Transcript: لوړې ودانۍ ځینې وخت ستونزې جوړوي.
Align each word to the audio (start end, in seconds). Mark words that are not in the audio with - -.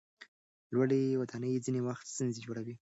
لوړې 0.73 1.17
ودانۍ 1.21 1.53
ځینې 1.65 1.81
وخت 1.87 2.05
ستونزې 2.13 2.39
جوړوي. 2.45 2.75